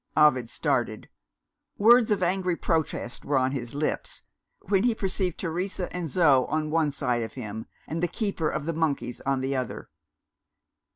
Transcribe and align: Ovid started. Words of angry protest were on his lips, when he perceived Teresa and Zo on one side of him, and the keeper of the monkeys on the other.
Ovid 0.17 0.49
started. 0.49 1.09
Words 1.77 2.09
of 2.09 2.23
angry 2.23 2.55
protest 2.55 3.23
were 3.23 3.37
on 3.37 3.51
his 3.51 3.75
lips, 3.75 4.23
when 4.67 4.81
he 4.81 4.95
perceived 4.95 5.37
Teresa 5.37 5.95
and 5.95 6.09
Zo 6.09 6.45
on 6.45 6.71
one 6.71 6.91
side 6.91 7.21
of 7.21 7.33
him, 7.33 7.67
and 7.85 8.01
the 8.01 8.07
keeper 8.07 8.49
of 8.49 8.65
the 8.65 8.73
monkeys 8.73 9.21
on 9.27 9.41
the 9.41 9.55
other. 9.55 9.89